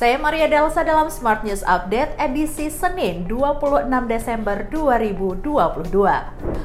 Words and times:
Saya 0.00 0.16
Maria 0.16 0.48
Delsa 0.48 0.80
dalam 0.80 1.12
Smart 1.12 1.44
News 1.44 1.60
Update 1.60 2.16
edisi 2.16 2.72
Senin 2.72 3.28
26 3.28 3.84
Desember 4.08 4.64
2022. 4.72 5.44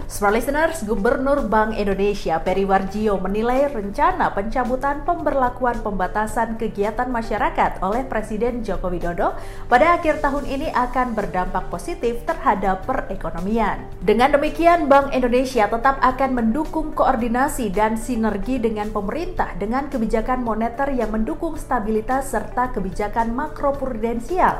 Smart 0.08 0.32
Listeners, 0.32 0.88
Gubernur 0.88 1.44
Bank 1.44 1.76
Indonesia 1.76 2.40
Peri 2.40 2.64
Warjio 2.64 3.20
menilai 3.20 3.68
rencana 3.68 4.32
pencabutan 4.32 5.04
pemberlakuan 5.04 5.84
pembatasan 5.84 6.56
kegiatan 6.56 7.12
masyarakat 7.12 7.84
oleh 7.84 8.08
Presiden 8.08 8.64
Joko 8.64 8.88
Widodo 8.88 9.36
pada 9.68 10.00
akhir 10.00 10.24
tahun 10.24 10.48
ini 10.48 10.72
akan 10.72 11.12
berdampak 11.12 11.68
positif 11.68 12.24
terhadap 12.24 12.88
perekonomian. 12.88 13.84
Dengan 14.00 14.40
demikian, 14.40 14.88
Bank 14.88 15.12
Indonesia 15.12 15.68
tetap 15.68 16.00
akan 16.00 16.40
mendukung 16.40 16.96
koordinasi 16.96 17.68
dan 17.68 18.00
sinergi 18.00 18.64
dengan 18.64 18.96
pemerintah 18.96 19.60
dengan 19.60 19.92
kebijakan 19.92 20.40
moneter 20.40 20.88
yang 20.96 21.12
mendukung 21.12 21.60
stabilitas 21.60 22.32
serta 22.32 22.72
kebijakan 22.72 23.25
kebijakan 23.26 23.34
makroprudensial, 23.34 24.56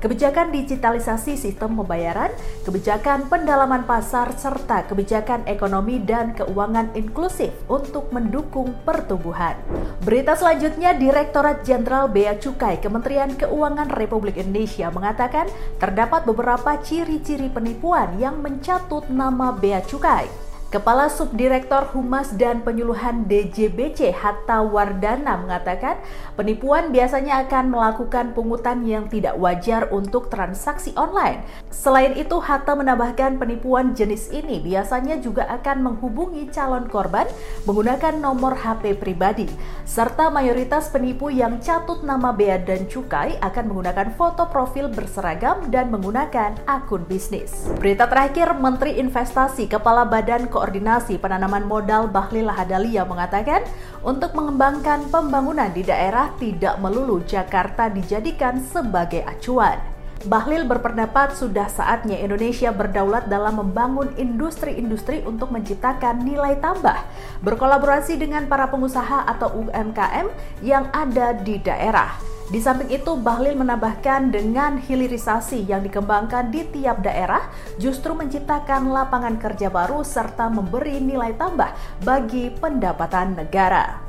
kebijakan 0.00 0.48
digitalisasi 0.54 1.36
sistem 1.36 1.76
pembayaran, 1.76 2.32
kebijakan 2.64 3.28
pendalaman 3.28 3.84
pasar, 3.84 4.32
serta 4.32 4.88
kebijakan 4.88 5.44
ekonomi 5.44 6.00
dan 6.00 6.32
keuangan 6.32 6.96
inklusif 6.96 7.52
untuk 7.68 8.08
mendukung 8.14 8.72
pertumbuhan. 8.88 9.60
Berita 10.00 10.32
selanjutnya, 10.38 10.96
Direktorat 10.96 11.66
Jenderal 11.66 12.08
Bea 12.08 12.38
Cukai 12.40 12.80
Kementerian 12.80 13.36
Keuangan 13.36 13.92
Republik 13.92 14.40
Indonesia 14.40 14.88
mengatakan 14.88 15.50
terdapat 15.76 16.24
beberapa 16.24 16.80
ciri-ciri 16.80 17.52
penipuan 17.52 18.16
yang 18.16 18.40
mencatut 18.40 19.04
nama 19.12 19.52
Bea 19.52 19.84
Cukai. 19.84 20.47
Kepala 20.68 21.08
Subdirektor 21.08 21.96
Humas 21.96 22.36
dan 22.36 22.60
Penyuluhan 22.60 23.24
DJBC 23.24 24.12
Hatta 24.12 24.60
Wardana 24.60 25.40
mengatakan 25.40 25.96
penipuan 26.36 26.92
biasanya 26.92 27.48
akan 27.48 27.72
melakukan 27.72 28.36
pungutan 28.36 28.84
yang 28.84 29.08
tidak 29.08 29.40
wajar 29.40 29.88
untuk 29.88 30.28
transaksi 30.28 30.92
online. 30.92 31.40
Selain 31.72 32.12
itu, 32.20 32.36
Hatta 32.36 32.76
menambahkan 32.76 33.40
penipuan 33.40 33.96
jenis 33.96 34.28
ini 34.28 34.60
biasanya 34.60 35.16
juga 35.24 35.48
akan 35.48 35.88
menghubungi 35.88 36.52
calon 36.52 36.84
korban 36.84 37.24
menggunakan 37.64 38.20
nomor 38.20 38.52
HP 38.60 39.00
pribadi, 39.00 39.48
serta 39.88 40.28
mayoritas 40.28 40.92
penipu 40.92 41.32
yang 41.32 41.64
catut 41.64 42.04
nama 42.04 42.28
bea 42.28 42.60
dan 42.60 42.84
cukai 42.84 43.40
akan 43.40 43.72
menggunakan 43.72 44.12
foto 44.20 44.44
profil 44.52 44.92
berseragam 44.92 45.72
dan 45.72 45.88
menggunakan 45.88 46.60
akun 46.68 47.08
bisnis. 47.08 47.56
Berita 47.80 48.04
terakhir, 48.04 48.52
Menteri 48.52 49.00
Investasi 49.00 49.64
Kepala 49.64 50.04
Badan 50.04 50.57
Koordinasi 50.58 51.22
Penanaman 51.22 51.70
Modal 51.70 52.10
Bahlil 52.10 52.50
Lahadalia 52.50 53.06
mengatakan, 53.06 53.62
untuk 54.02 54.34
mengembangkan 54.34 55.06
pembangunan 55.06 55.70
di 55.70 55.86
daerah 55.86 56.34
tidak 56.42 56.82
melulu 56.82 57.22
Jakarta 57.22 57.86
dijadikan 57.86 58.58
sebagai 58.58 59.22
acuan. 59.22 59.78
Bahlil 60.26 60.66
berpendapat 60.66 61.38
sudah 61.38 61.70
saatnya 61.70 62.18
Indonesia 62.18 62.74
berdaulat 62.74 63.30
dalam 63.30 63.62
membangun 63.62 64.10
industri-industri 64.18 65.22
untuk 65.22 65.54
menciptakan 65.54 66.26
nilai 66.26 66.58
tambah, 66.58 67.06
berkolaborasi 67.46 68.18
dengan 68.18 68.50
para 68.50 68.66
pengusaha 68.66 69.30
atau 69.30 69.62
UMKM 69.62 70.26
yang 70.66 70.90
ada 70.90 71.38
di 71.38 71.62
daerah. 71.62 72.37
Di 72.48 72.64
samping 72.64 72.88
itu, 72.88 73.12
Bahlil 73.20 73.60
menambahkan 73.60 74.32
dengan 74.32 74.80
hilirisasi 74.80 75.68
yang 75.68 75.84
dikembangkan 75.84 76.48
di 76.48 76.64
tiap 76.72 77.04
daerah 77.04 77.44
justru 77.76 78.16
menciptakan 78.16 78.88
lapangan 78.88 79.36
kerja 79.36 79.68
baru 79.68 80.00
serta 80.00 80.48
memberi 80.48 80.96
nilai 80.96 81.36
tambah 81.36 81.68
bagi 82.08 82.48
pendapatan 82.56 83.36
negara. 83.36 84.00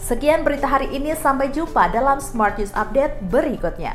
Sekian 0.00 0.40
berita 0.40 0.64
hari 0.64 0.88
ini, 0.96 1.12
sampai 1.12 1.52
jumpa 1.52 1.92
dalam 1.92 2.16
Smart 2.16 2.56
News 2.56 2.72
Update 2.72 3.20
berikutnya. 3.28 3.92